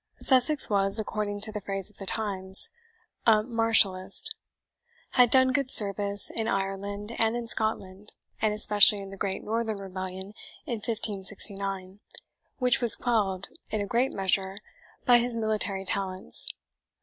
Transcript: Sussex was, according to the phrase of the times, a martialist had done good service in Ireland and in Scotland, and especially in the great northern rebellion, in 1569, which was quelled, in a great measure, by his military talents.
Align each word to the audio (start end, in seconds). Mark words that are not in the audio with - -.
Sussex 0.19 0.67
was, 0.67 0.97
according 0.97 1.41
to 1.41 1.51
the 1.51 1.61
phrase 1.61 1.91
of 1.91 1.97
the 1.97 2.07
times, 2.07 2.71
a 3.27 3.43
martialist 3.43 4.33
had 5.11 5.29
done 5.29 5.51
good 5.51 5.69
service 5.69 6.31
in 6.31 6.47
Ireland 6.47 7.15
and 7.19 7.35
in 7.37 7.47
Scotland, 7.47 8.15
and 8.41 8.51
especially 8.51 8.97
in 8.97 9.11
the 9.11 9.15
great 9.15 9.43
northern 9.43 9.77
rebellion, 9.77 10.33
in 10.65 10.77
1569, 10.77 11.99
which 12.57 12.81
was 12.81 12.95
quelled, 12.95 13.49
in 13.69 13.79
a 13.79 13.85
great 13.85 14.11
measure, 14.11 14.57
by 15.05 15.19
his 15.19 15.37
military 15.37 15.85
talents. 15.85 16.51